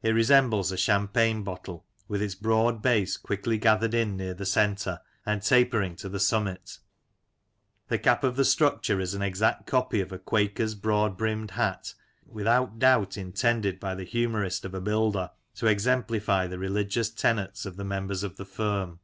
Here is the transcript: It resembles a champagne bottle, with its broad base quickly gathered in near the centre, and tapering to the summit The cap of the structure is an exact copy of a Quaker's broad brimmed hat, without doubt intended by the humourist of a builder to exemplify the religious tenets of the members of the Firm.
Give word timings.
It 0.00 0.10
resembles 0.12 0.70
a 0.70 0.76
champagne 0.76 1.42
bottle, 1.42 1.84
with 2.06 2.22
its 2.22 2.36
broad 2.36 2.82
base 2.82 3.16
quickly 3.16 3.58
gathered 3.58 3.94
in 3.94 4.16
near 4.16 4.32
the 4.32 4.46
centre, 4.46 5.00
and 5.26 5.42
tapering 5.42 5.96
to 5.96 6.08
the 6.08 6.20
summit 6.20 6.78
The 7.88 7.98
cap 7.98 8.22
of 8.22 8.36
the 8.36 8.44
structure 8.44 9.00
is 9.00 9.12
an 9.14 9.22
exact 9.22 9.66
copy 9.66 10.00
of 10.00 10.12
a 10.12 10.20
Quaker's 10.20 10.76
broad 10.76 11.16
brimmed 11.18 11.50
hat, 11.50 11.94
without 12.24 12.78
doubt 12.78 13.16
intended 13.18 13.80
by 13.80 13.96
the 13.96 14.04
humourist 14.04 14.64
of 14.64 14.72
a 14.72 14.80
builder 14.80 15.32
to 15.56 15.66
exemplify 15.66 16.46
the 16.46 16.60
religious 16.60 17.10
tenets 17.10 17.66
of 17.66 17.76
the 17.76 17.84
members 17.84 18.22
of 18.22 18.36
the 18.36 18.44
Firm. 18.46 19.00